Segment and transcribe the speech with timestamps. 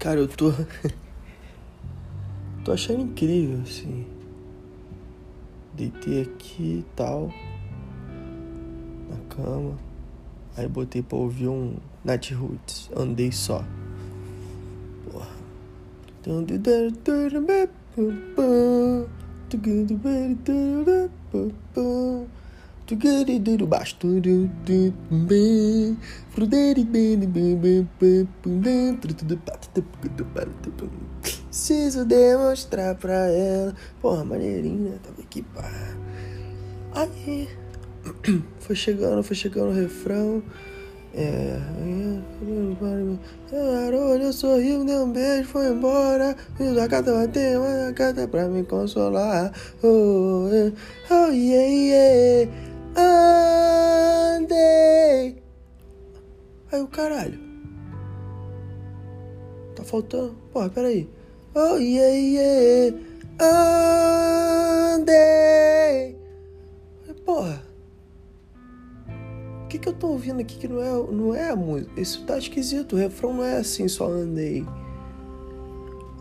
[0.00, 0.50] Cara, eu tô.
[2.64, 4.06] tô achando incrível, assim.
[5.74, 7.30] Deitei aqui e tal.
[9.10, 9.78] Na cama.
[10.56, 12.90] Aí botei pra ouvir um Nat Roots.
[12.96, 13.62] Andei só.
[15.04, 15.28] Porra.
[31.22, 33.74] Preciso demonstrar pra ela.
[34.00, 35.70] Porra, maneirinha, tava aqui, pá.
[36.94, 37.48] Aí.
[38.58, 40.42] Foi chegando, foi chegando o refrão.
[41.14, 41.58] É.
[43.92, 46.36] Olha, sorriu, deu um beijo, foi embora.
[46.82, 49.52] A carta bater, uma carta pra me consolar.
[49.82, 50.48] Oh,
[51.10, 52.69] oh yeah, yeah.
[54.36, 55.42] Andei.
[56.72, 57.38] Aí o caralho.
[59.74, 60.36] Tá faltando?
[60.52, 61.08] Porra, peraí.
[61.54, 62.96] Oh yeah, yeah.
[64.94, 66.18] Andei.
[67.24, 67.70] Porra
[69.70, 72.00] que, que eu tô ouvindo aqui que não é, não é a música?
[72.00, 74.66] Isso tá esquisito, o refrão não é assim, só andei.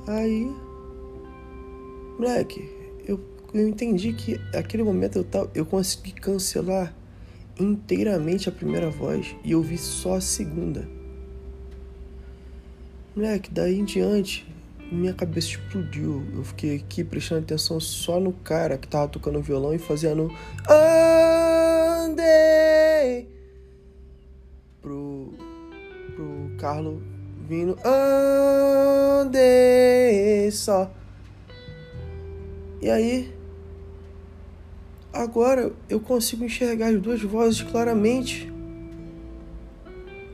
[0.08, 0.54] Aí.
[2.20, 2.70] Moleque,
[3.53, 6.94] eu, entendi que aquele momento eu, tava, eu consegui cancelar
[7.59, 10.88] inteiramente a primeira voz e eu vi só a segunda.
[13.16, 14.47] Moleque, daí em diante,
[14.92, 16.23] minha cabeça explodiu.
[16.33, 20.31] Eu fiquei aqui prestando atenção só no cara que tava tocando violão e fazendo.
[22.08, 23.27] Andei
[24.81, 25.33] pro,
[26.16, 27.02] pro Carlos
[27.50, 27.75] vindo
[29.25, 30.92] andei só.
[32.81, 33.33] E aí,
[35.13, 38.52] agora eu consigo enxergar as duas vozes claramente.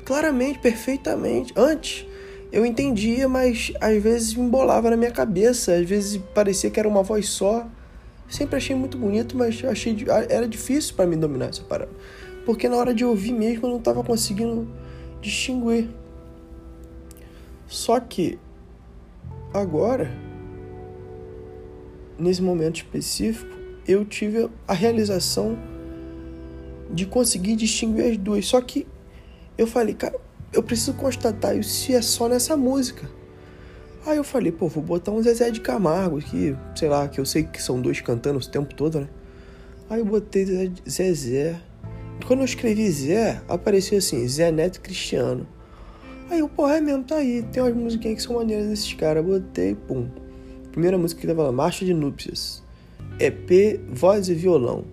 [0.03, 1.53] Claramente, perfeitamente.
[1.55, 2.05] Antes
[2.52, 7.03] eu entendia, mas às vezes embolava na minha cabeça, às vezes parecia que era uma
[7.03, 7.67] voz só.
[8.30, 9.95] Sempre achei muito bonito, mas achei
[10.30, 11.91] era difícil para mim dominar essa parada
[12.45, 14.67] porque na hora de ouvir mesmo eu não estava conseguindo
[15.19, 15.89] distinguir.
[17.67, 18.37] Só que
[19.52, 20.11] agora,
[22.19, 23.52] nesse momento específico,
[23.87, 25.57] eu tive a realização
[26.91, 28.45] de conseguir distinguir as duas.
[28.45, 28.87] Só que
[29.57, 30.15] eu falei, cara,
[30.53, 33.09] eu preciso constatar isso se é só nessa música.
[34.05, 37.25] Aí eu falei, pô, vou botar um Zezé de Camargo aqui, sei lá, que eu
[37.25, 39.07] sei que são dois cantando o tempo todo, né?
[39.89, 41.59] Aí eu botei Zezé
[42.23, 45.45] quando eu escrevi Zé, apareceu assim, Zé Neto Cristiano.
[46.29, 47.43] Aí eu, porra, é mesmo, tá aí.
[47.43, 49.23] Tem umas musiquinhas que são maneiras desses caras.
[49.23, 50.09] Botei, pum.
[50.71, 52.63] Primeira música que tava lá, Marcha de Núpcias.
[53.20, 54.83] EP, voz e violão.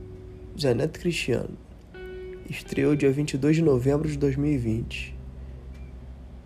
[0.58, 1.58] Zé Neto Cristiano.
[2.48, 5.16] Estreou dia 22 de novembro de 2020.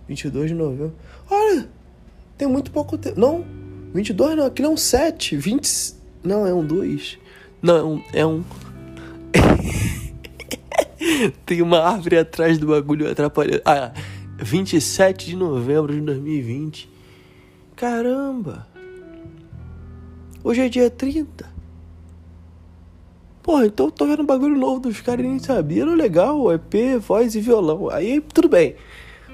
[0.09, 0.95] 22 de novembro.
[1.31, 1.69] Olha!
[2.39, 3.21] Tem muito pouco tempo.
[3.21, 3.45] Não,
[3.93, 5.37] 22 não, aquilo é um 7.
[5.37, 5.95] 20.
[6.25, 7.19] Não, é um 2.
[7.61, 8.03] Não, é um.
[8.13, 8.45] É um...
[11.45, 13.63] Tem uma árvore atrás do bagulho atrapalhando.
[13.65, 13.93] Ah,
[14.39, 16.89] 27 de novembro de 2020.
[17.75, 18.67] Caramba!
[20.43, 21.56] Hoje é dia 30.
[23.47, 25.83] Porra, então eu tô vendo um bagulho novo dos caras e nem sabia.
[25.83, 27.89] Era legal, EP, voz e violão.
[27.89, 28.75] Aí tudo bem.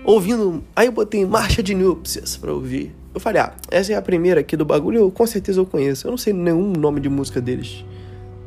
[0.05, 0.63] Ouvindo.
[0.77, 2.95] Aí eu botei marcha de núpcias pra ouvir.
[3.15, 6.07] Eu falei, ah, essa é a primeira aqui do bagulho, eu, com certeza eu conheço.
[6.07, 7.87] Eu não sei nenhum nome de música deles.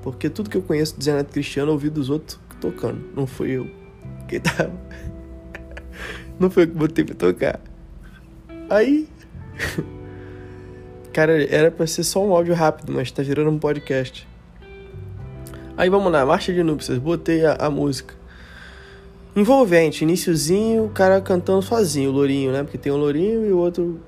[0.03, 3.03] Porque tudo que eu conheço do Zenato Cristiano eu ouvi dos outros tocando.
[3.15, 3.67] Não fui eu
[4.27, 4.71] que tava.
[6.39, 7.59] Não foi eu que botei pra tocar.
[8.69, 9.07] Aí.
[11.11, 14.27] Cara, era pra ser só um áudio rápido, mas tá virando um podcast.
[15.77, 18.13] Aí vamos lá, Marcha de Núpcias, botei a, a música.
[19.35, 22.63] Envolvente, iníciozinho, o cara cantando sozinho, o lourinho, né?
[22.63, 23.99] Porque tem um lourinho e o outro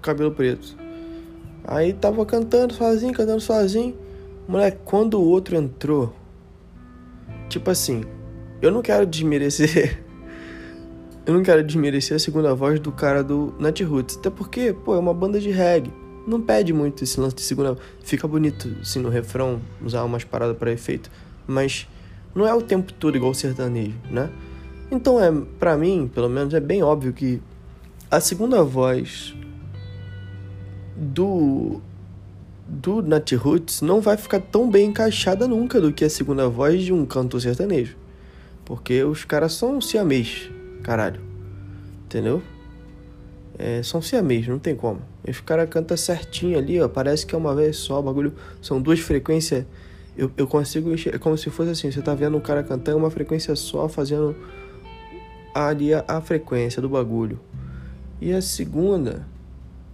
[0.00, 0.76] cabelo preto.
[1.64, 3.96] Aí tava cantando sozinho, cantando sozinho.
[4.46, 6.14] Moleque, quando o outro entrou,
[7.50, 8.04] Tipo assim,
[8.62, 10.00] eu não quero desmerecer.
[11.26, 14.16] eu não quero desmerecer a segunda voz do cara do Nat Roots.
[14.16, 15.92] Até porque, pô, é uma banda de reggae.
[16.26, 17.76] Não pede muito esse lance de segunda.
[18.02, 21.10] Fica bonito, assim, no refrão, usar umas paradas para efeito.
[21.46, 21.88] Mas
[22.34, 24.30] não é o tempo todo igual o sertanejo, né?
[24.90, 27.40] Então é, para mim, pelo menos, é bem óbvio que
[28.10, 29.34] a segunda voz
[30.96, 31.80] do
[32.66, 36.82] do Nat Roots não vai ficar tão bem encaixada nunca do que a segunda voz
[36.82, 37.96] de um cantor sertanejo.
[38.64, 40.48] Porque os caras são siamês,
[40.82, 41.20] caralho.
[42.04, 42.40] Entendeu?
[43.62, 45.02] É, são siamês, não tem como.
[45.28, 46.88] Os caras cantam certinho ali, ó.
[46.88, 48.32] Parece que é uma vez só, o bagulho.
[48.62, 49.66] São duas frequências.
[50.16, 50.90] Eu, eu consigo.
[50.94, 54.34] É como se fosse assim: você tá vendo um cara cantando uma frequência só, fazendo
[55.54, 57.38] ali a, a frequência do bagulho.
[58.18, 59.26] E a segunda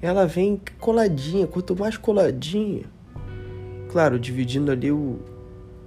[0.01, 2.85] ela vem coladinha, quanto mais coladinha.
[3.91, 5.19] Claro, dividindo ali o,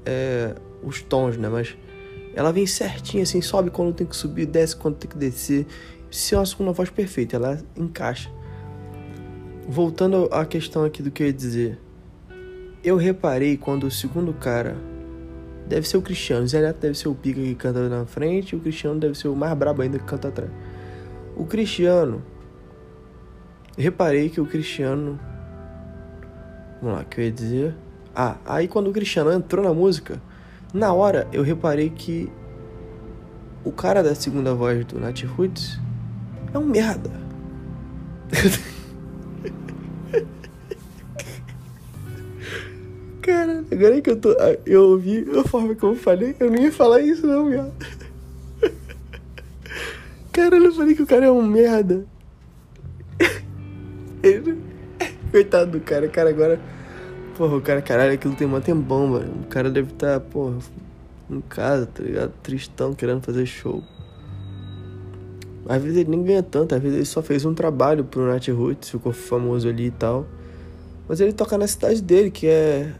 [0.05, 0.53] é,
[0.83, 1.47] os tons, né?
[1.47, 1.77] Mas
[2.35, 5.65] ela vem certinha, assim, sobe quando tem que subir, desce quando tem que descer.
[6.11, 8.31] Se é uma segunda voz perfeita, ela encaixa.
[9.67, 11.79] Voltando à questão aqui do que eu ia dizer.
[12.83, 14.75] Eu reparei quando o segundo cara
[15.67, 18.55] deve ser o Cristiano, o Zé Neto deve ser o pica que canta na frente,
[18.55, 20.49] o Cristiano deve ser o mais brabo ainda que canta atrás.
[21.35, 22.23] O Cristiano,
[23.77, 25.19] reparei que o Cristiano,
[26.81, 27.75] vamos lá, que eu ia dizer?
[28.15, 30.19] Ah, aí quando o Cristiano entrou na música,
[30.73, 32.31] na hora eu reparei que
[33.63, 35.79] o cara da segunda voz do Nat Roots
[36.53, 37.11] é um merda.
[43.21, 44.31] Cara, agora que eu tô.
[44.65, 47.73] Eu ouvi a forma que eu falei, eu não ia falar isso não, viado.
[50.31, 52.05] Cara, eu falei que o cara é um merda.
[54.23, 54.57] Ele...
[55.31, 56.59] Coitado do cara, cara agora.
[57.37, 59.43] Porra, o cara, caralho, aquilo tem mó tempão, mano.
[59.43, 60.57] O cara deve estar, tá, porra,
[61.29, 62.33] em casa, tá ligado?
[62.41, 63.83] Tristão, querendo fazer show.
[65.69, 68.47] Às vezes ele nem ganha tanto, às vezes ele só fez um trabalho pro Nat
[68.47, 70.25] Roots, ficou famoso ali e tal.
[71.07, 72.91] Mas ele toca na cidade dele, que é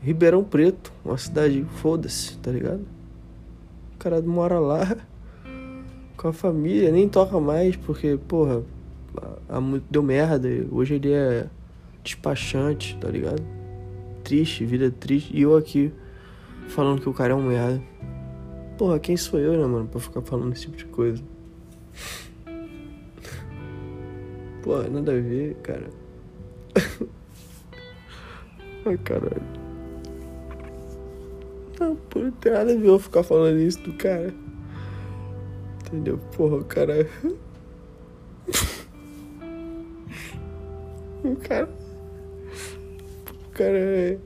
[0.00, 2.80] Ribeirão Preto, uma cidade, foda-se, tá ligado?
[3.94, 4.96] O cara mora lá
[6.16, 8.62] com a família, nem toca mais, porque, porra,
[9.90, 10.48] deu merda.
[10.70, 11.48] Hoje ele é
[12.02, 13.42] despachante, tá ligado?
[14.24, 15.36] Triste, vida triste.
[15.36, 15.92] E eu aqui
[16.68, 17.82] falando que o cara é um merda.
[18.78, 21.22] Porra, quem sou eu, né, mano, pra ficar falando esse tipo de coisa?
[24.62, 25.88] Porra, nada a ver, cara.
[28.86, 29.42] Ai, caralho.
[31.80, 34.34] Não, pô, não tem nada a ver eu ficar falando isso do cara.
[35.86, 36.18] Entendeu?
[36.36, 37.06] Porra, o cara.
[41.24, 41.68] o cara
[43.52, 44.18] cara é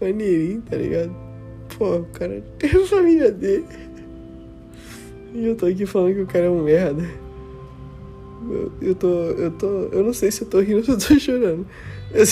[0.00, 1.14] maneirinho, tá ligado?
[1.76, 3.66] Pô, o cara tem a família dele.
[5.32, 7.08] E eu tô aqui falando que o cara é um merda.
[8.48, 9.08] Eu, eu tô.
[9.08, 9.66] Eu tô.
[9.66, 11.66] Eu não sei se eu tô rindo ou se eu tô chorando.
[12.12, 12.24] Eu,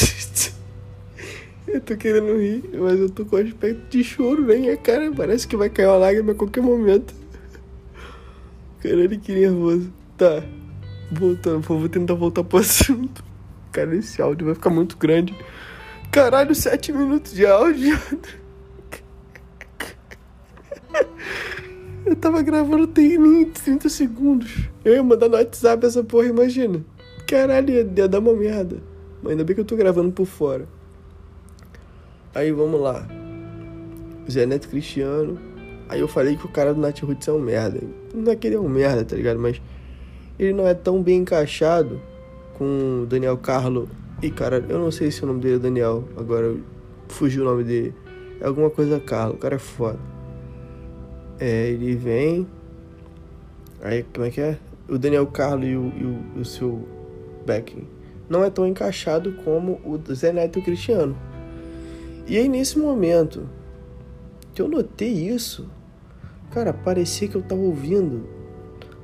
[1.75, 5.13] eu tô querendo rir, mas eu tô com aspecto de choro na minha cara.
[5.13, 7.15] Parece que vai cair uma lágrima a qualquer momento.
[8.81, 9.93] Caralho, que nervoso.
[10.17, 10.43] Tá.
[11.13, 13.23] Voltando, vou tentar voltar pro assunto.
[13.73, 15.35] Cara, esse áudio vai ficar muito grande.
[16.11, 17.99] Caralho, sete minutos de áudio.
[22.07, 24.69] Eu tava gravando tem nem 30 segundos.
[24.85, 26.85] Eu ia mandar no WhatsApp essa porra, imagina.
[27.27, 28.79] Caralho, ia, ia dar uma merda.
[29.23, 30.67] Mas ainda bem que eu tô gravando por fora.
[32.35, 33.07] Aí vamos lá.
[34.31, 35.39] Zé Neto Cristiano.
[35.89, 37.81] Aí eu falei que o cara do Nath Roots é um merda.
[38.15, 39.39] Não é que ele é um merda, tá ligado?
[39.39, 39.61] Mas
[40.39, 42.01] ele não é tão bem encaixado
[42.55, 43.89] com o Daniel Carlo
[44.21, 46.57] e cara, eu não sei se o nome dele é Daniel, agora
[47.09, 47.95] fugiu o nome dele.
[48.41, 49.99] É alguma coisa Carlos, o cara é foda.
[51.41, 52.47] É, ele vem.
[53.83, 54.59] Aí, como é que é?
[54.89, 56.87] O Daniel Carlos e o, e o, o seu
[57.47, 57.87] backing
[58.29, 61.17] não é tão encaixado como o Zé Neto e o Cristiano.
[62.27, 63.49] E aí, nesse momento
[64.55, 65.69] que eu notei isso,
[66.51, 68.29] cara, parecia que eu tava ouvindo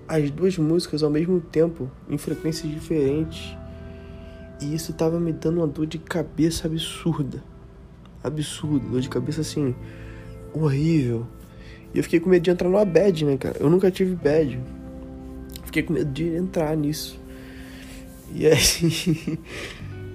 [0.07, 3.57] as duas músicas ao mesmo tempo, em frequências diferentes.
[4.61, 7.43] E isso tava me dando uma dor de cabeça absurda.
[8.23, 9.75] Absurda, dor de cabeça assim,
[10.53, 11.27] horrível.
[11.95, 13.57] E eu fiquei com medo de entrar numa bad, né, cara?
[13.61, 14.59] Eu nunca tive bad.
[15.65, 17.21] Fiquei com medo de entrar nisso.
[18.35, 19.39] E aí.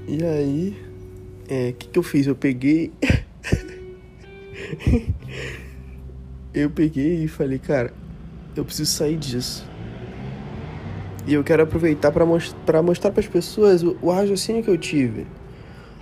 [0.08, 0.76] e aí.
[1.50, 2.28] O é, que, que eu fiz?
[2.28, 2.92] Eu peguei.
[6.54, 7.94] eu peguei e falei, cara,
[8.56, 9.68] eu preciso sair disso.
[11.26, 14.78] E eu quero aproveitar para most mostrar para as pessoas o, o raciocínio que eu
[14.78, 15.26] tive.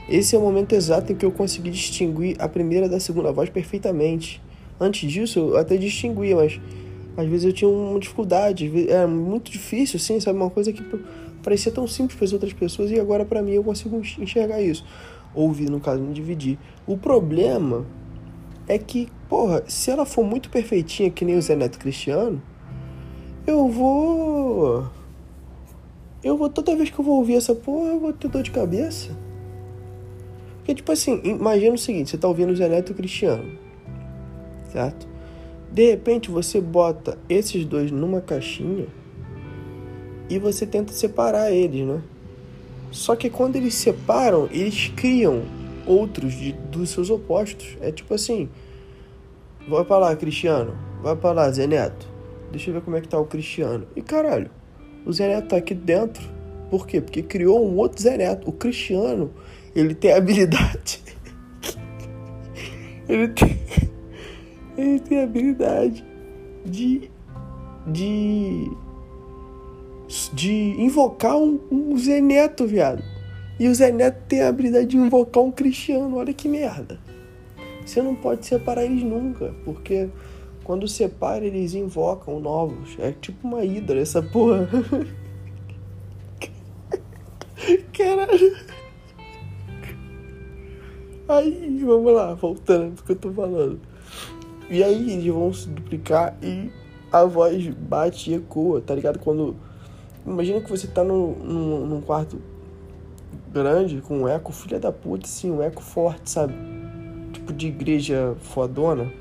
[0.10, 3.50] Esse é o momento exato em que eu consegui distinguir a primeira da segunda voz
[3.50, 4.42] perfeitamente.
[4.80, 6.60] Antes disso, eu até distinguia, mas
[7.16, 10.38] às vezes eu tinha uma dificuldade, era muito difícil, assim, sabe?
[10.38, 10.84] Uma coisa que
[11.44, 14.86] parecia tão simples para as outras pessoas e agora para mim eu consigo enxergar isso.
[15.34, 16.58] Ouvir, no caso, me dividir.
[16.86, 17.86] O problema
[18.68, 22.42] é que, porra, se ela for muito perfeitinha, que nem o Zé Neto Cristiano,
[23.46, 24.86] eu vou
[26.24, 28.52] eu vou, toda vez que eu vou ouvir essa porra, eu vou ter dor de
[28.52, 29.16] cabeça.
[30.58, 33.58] Porque, tipo assim, imagina o seguinte: você tá ouvindo o Zé Neto Cristiano,
[34.72, 35.08] certo?
[35.72, 38.88] De repente você bota esses dois numa caixinha
[40.30, 42.02] e você tenta separar eles, né?
[42.92, 45.44] Só que quando eles separam, eles criam
[45.86, 47.78] outros de, dos seus opostos.
[47.82, 48.50] É tipo assim:
[49.68, 52.08] vai pra lá, Cristiano, vai pra lá, Zé Neto.
[52.52, 53.86] Deixa eu ver como é que tá o Cristiano.
[53.96, 54.50] E caralho,
[55.06, 56.24] o Zé Neto tá aqui dentro
[56.70, 57.02] Por quê?
[57.02, 58.50] Porque criou um outro Zé Neto.
[58.50, 59.32] O Cristiano,
[59.76, 61.02] ele tem habilidade.
[63.08, 63.58] ele tem.
[64.78, 66.06] Ele tem a habilidade
[66.66, 67.10] de.
[67.88, 68.72] de.
[70.34, 73.04] de invocar um, um Zé Neto, viado.
[73.60, 76.18] E o Zé Neto tem a habilidade de invocar um Cristiano.
[76.18, 77.00] Olha que merda.
[77.84, 80.10] Você não pode separar eles nunca, porque
[80.64, 82.98] quando separa, eles invocam novos.
[83.00, 84.68] É tipo uma hidra essa porra.
[87.98, 88.58] Caralho.
[91.30, 93.80] Aí, vamos lá, voltando do que eu tô falando.
[94.70, 96.70] E aí eles vão se duplicar e
[97.12, 99.20] a voz bate e ecoa, tá ligado?
[99.20, 99.56] Quando.
[100.26, 102.42] Imagina que você tá num, num, num quarto
[103.52, 106.54] grande com um eco, filha da puta, assim, um eco forte, sabe?
[107.32, 109.12] Tipo de igreja fodona.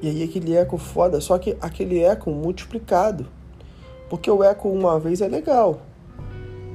[0.00, 3.26] E aí aquele eco foda, só que aquele eco multiplicado.
[4.08, 5.82] Porque o eco uma vez é legal.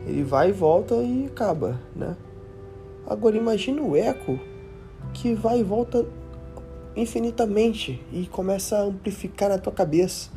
[0.05, 2.15] Ele vai e volta e acaba, né?
[3.07, 4.39] Agora imagina o eco
[5.13, 6.05] que vai e volta
[6.95, 10.29] infinitamente e começa a amplificar na tua cabeça.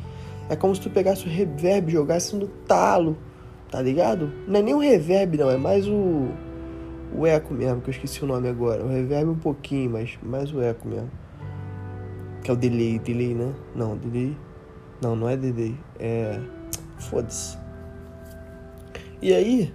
[0.49, 3.17] É como se tu pegasse o reverb e jogasse no talo,
[3.69, 4.31] tá ligado?
[4.47, 6.29] Não é nem o reverb não, é mais o
[7.13, 8.83] o eco mesmo, que eu esqueci o nome agora.
[8.83, 11.11] O reverb um pouquinho, mas mais o eco mesmo.
[12.43, 13.53] Que é o delay, delay, né?
[13.75, 14.37] Não, delay.
[15.01, 15.75] Não, não é delay.
[15.99, 16.39] É.
[16.97, 17.57] Foda-se.
[19.21, 19.73] E aí.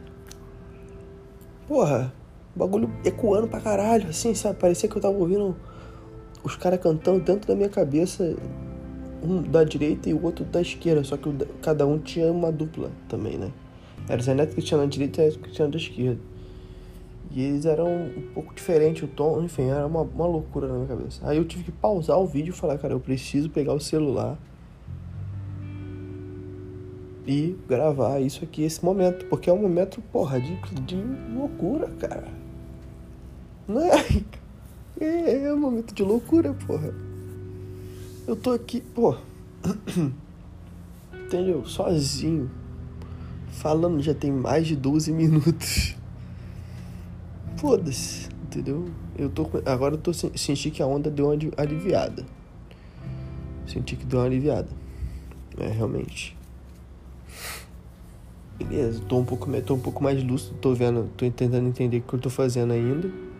[1.66, 2.12] Porra,
[2.54, 4.58] bagulho ecoando pra caralho, assim, sabe?
[4.58, 5.56] Parecia que eu tava ouvindo
[6.42, 8.36] os caras cantando dentro da minha cabeça,
[9.22, 11.30] um da direita e o outro da esquerda, só que
[11.62, 13.52] cada um tinha uma dupla também, né?
[14.08, 16.20] Era o Zé Neto que tinha na direita e o que tinha na esquerda.
[17.30, 20.86] E eles eram um pouco diferentes, o tom, enfim, era uma, uma loucura na minha
[20.86, 21.20] cabeça.
[21.26, 24.36] Aí eu tive que pausar o vídeo e falar, cara, eu preciso pegar o celular
[27.26, 30.96] e gravar isso aqui, esse momento, porque é um momento, porra, de, de
[31.34, 32.28] loucura, cara.
[33.66, 33.92] Não é?
[35.04, 36.94] É, é um momento de loucura, porra.
[38.26, 39.16] Eu tô aqui, pô.
[41.26, 41.64] Entendeu?
[41.66, 42.48] Sozinho.
[43.50, 45.96] Falando já tem mais de 12 minutos
[47.62, 48.86] foda-se, entendeu?
[49.16, 52.26] Eu tô agora eu tô senti que a onda deu uma aliviada.
[53.66, 54.68] Senti que deu uma aliviada.
[55.58, 56.36] É, realmente.
[58.58, 62.02] Beleza, tô um pouco, tô um pouco mais lúcido, tô vendo, tô tentando entender o
[62.02, 63.31] que eu tô fazendo ainda.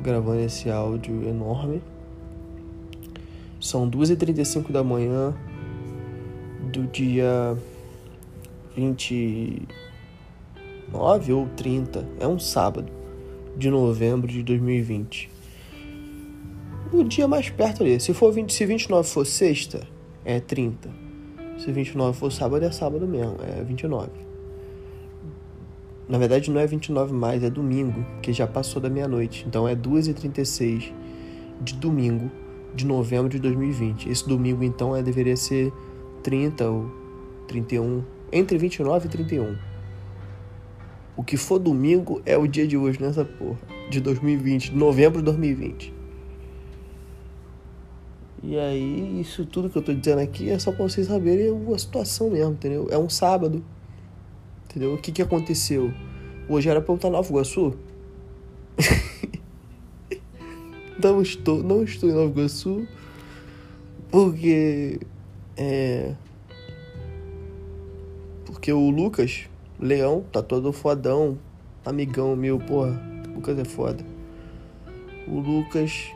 [0.00, 1.82] Gravando esse áudio enorme.
[3.60, 5.34] São 2h35 da manhã
[6.72, 7.56] do dia
[8.76, 12.06] 29 ou 30.
[12.20, 12.92] É um sábado
[13.56, 15.30] de novembro de 2020.
[16.92, 17.98] O dia mais perto ali.
[18.00, 19.86] Se for 20, se 29 for sexta,
[20.24, 20.88] é 30.
[21.58, 24.27] Se 29 for sábado, é sábado mesmo, é 29.
[26.08, 29.44] Na verdade, não é 29 mais, é domingo, que já passou da meia-noite.
[29.46, 30.92] Então é 2h36
[31.60, 32.30] de domingo
[32.74, 34.08] de novembro de 2020.
[34.08, 35.72] Esse domingo, então, é, deveria ser
[36.22, 36.90] 30 ou
[37.46, 38.02] 31.
[38.32, 39.56] Entre 29 e 31.
[41.16, 43.58] O que for domingo é o dia de hoje nessa porra.
[43.90, 45.92] De 2020, de novembro de 2020.
[48.42, 51.78] E aí, isso tudo que eu tô dizendo aqui é só pra vocês saberem a
[51.78, 52.86] situação mesmo, entendeu?
[52.90, 53.64] É um sábado.
[54.68, 54.92] Entendeu?
[54.92, 55.90] O que que aconteceu?
[56.46, 57.74] Hoje era pra eu estar Nova Iguaçu.
[61.02, 62.86] não estou, não estou em Nova Iguaçu.
[64.10, 65.00] Porque.
[65.56, 66.14] É.
[68.44, 69.48] Porque o Lucas,
[69.80, 71.38] Leão tá todo fodão,
[71.84, 73.00] amigão meu, porra.
[73.34, 74.04] Lucas é foda.
[75.26, 76.10] O Lucas,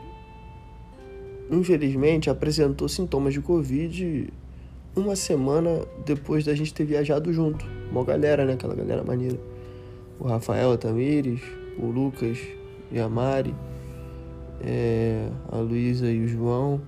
[1.49, 4.31] infelizmente, apresentou sintomas de Covid
[4.95, 7.82] uma semana depois da gente ter viajado junto.
[7.93, 8.53] Uma galera, né?
[8.53, 9.39] Aquela galera maneira.
[10.19, 11.41] O Rafael, Tamires,
[11.77, 12.39] o Lucas
[12.91, 13.53] e a Mari,
[14.59, 16.81] é, a Luísa e o João,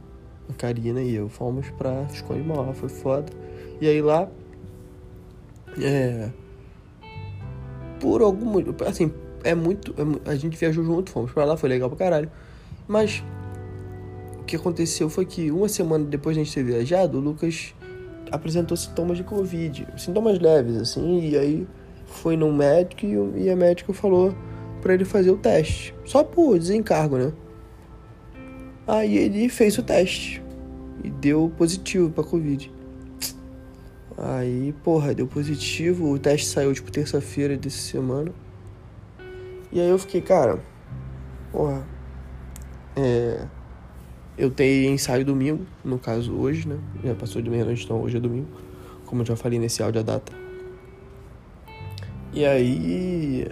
[0.49, 1.29] a Karina e eu.
[1.29, 3.31] Fomos pra Esconde Maior, foi foda.
[3.79, 4.27] E aí lá.
[5.79, 6.31] É,
[7.99, 8.51] por algum.
[8.87, 9.93] Assim, é muito.
[10.25, 12.31] É, a gente viajou junto, fomos pra lá, foi legal pra caralho.
[12.87, 13.23] Mas
[14.39, 17.75] o que aconteceu foi que uma semana depois de a gente ter viajado, o Lucas
[18.31, 19.87] apresentou sintomas de Covid.
[19.97, 21.67] Sintomas leves, assim, e aí
[22.05, 24.33] foi no médico e, e a médica falou
[24.81, 25.95] para ele fazer o teste.
[26.05, 27.33] Só por desencargo, né?
[28.87, 30.43] Aí ele fez o teste
[31.03, 32.71] e deu positivo pra Covid.
[34.17, 36.11] Aí, porra, deu positivo.
[36.11, 38.31] O teste saiu, tipo, terça-feira dessa semana.
[39.71, 40.59] E aí eu fiquei, cara,
[41.51, 41.85] porra,
[42.95, 43.45] é.
[44.37, 46.77] Eu tenho ensaio domingo, no caso hoje, né?
[47.03, 48.47] Já passou de meia-noite, então hoje é domingo.
[49.05, 50.33] Como eu já falei nesse áudio, a data.
[52.33, 53.47] E aí.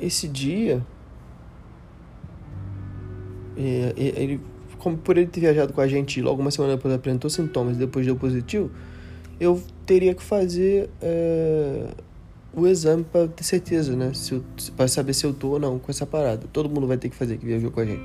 [0.00, 0.84] Esse dia.
[3.56, 4.40] É, ele,
[4.78, 7.78] como por ele ter viajado com a gente logo uma semana depois apresentou sintomas e
[7.78, 8.70] depois deu positivo,
[9.38, 11.88] eu teria que fazer é,
[12.52, 14.12] o exame para ter certeza, né?
[14.14, 14.42] Se
[14.76, 16.46] para saber se eu tô ou não com essa parada.
[16.52, 18.02] Todo mundo vai ter que fazer que viajou com a gente.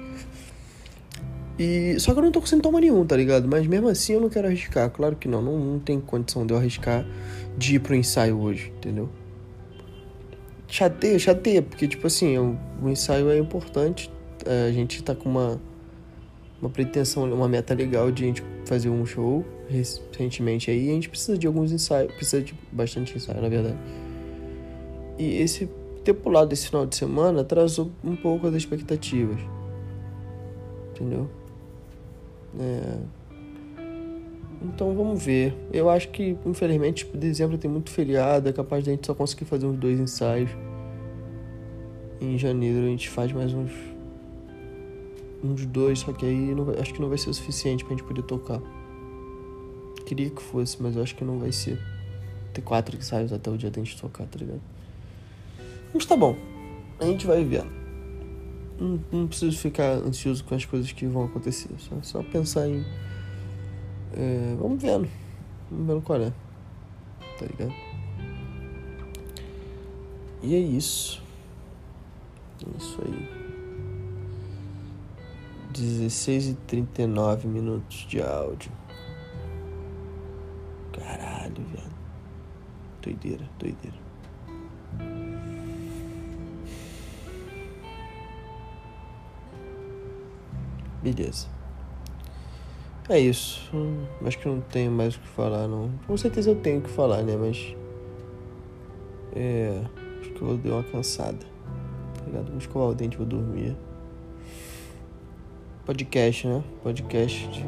[1.59, 3.47] E só que eu não tô com sintoma nenhum, tá ligado?
[3.47, 4.89] Mas mesmo assim eu não quero arriscar.
[4.91, 7.05] Claro que não, não, não tem condição de eu arriscar
[7.57, 9.09] de ir pro ensaio hoje, entendeu?
[10.67, 14.11] Chateia, chateia, porque tipo assim, o, o ensaio é importante.
[14.45, 15.59] É, a gente tá com uma,
[16.61, 20.89] uma pretensão, uma meta legal de a gente fazer um show recentemente aí.
[20.89, 23.77] a gente precisa de alguns ensaios, precisa de bastante ensaio, na verdade.
[25.17, 25.67] E esse
[26.03, 29.39] ter pulado esse final de semana atrasou um pouco as expectativas.
[30.91, 31.29] Entendeu?
[32.59, 32.97] É...
[34.61, 35.55] Então vamos ver.
[35.71, 39.13] Eu acho que, infelizmente, tipo, dezembro tem muito feriado, é capaz de a gente só
[39.13, 40.49] conseguir fazer uns dois ensaios.
[42.19, 43.71] Em janeiro a gente faz mais uns.
[45.43, 48.05] uns dois, só que aí não acho que não vai ser o suficiente pra gente
[48.05, 48.59] poder tocar.
[50.05, 51.79] Queria que fosse, mas eu acho que não vai ser.
[52.53, 54.61] Ter quatro ensaios até o dia da gente tocar, tá ligado?
[55.93, 56.35] Mas tá bom.
[56.99, 57.86] A gente vai vendo.
[58.79, 61.69] Não, não preciso ficar ansioso com as coisas que vão acontecer.
[61.79, 62.85] Só, só pensar em.
[64.13, 65.09] É, vamos vendo.
[65.69, 66.31] Vamos vendo qual é.
[67.39, 67.73] Tá ligado?
[70.43, 71.21] E é isso.
[72.65, 73.47] É isso aí.
[75.73, 78.71] 16 e 39 minutos de áudio.
[80.93, 81.97] Caralho, velho.
[83.01, 83.97] Doideira, doideira.
[91.01, 91.47] Beleza.
[93.09, 93.69] É isso.
[94.25, 95.89] Acho que não tenho mais o que falar, não.
[96.05, 97.37] Com certeza eu tenho o que falar, né?
[97.37, 97.73] Mas.
[99.33, 99.81] É.
[100.19, 101.37] Acho que eu dar uma cansada.
[102.17, 102.49] Tá ligado?
[102.49, 103.77] Vou escovar o dente, vou dormir.
[105.85, 106.61] Podcast, né?
[106.83, 107.63] Podcast de.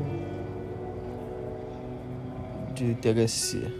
[2.73, 3.71] De THC.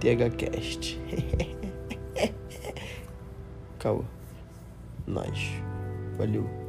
[0.00, 0.98] THCast.
[3.78, 4.04] Acabou.
[5.06, 5.50] Nós.
[6.16, 6.61] Valeu.